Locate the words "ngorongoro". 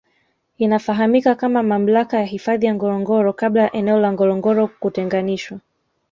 2.75-3.33, 4.13-4.67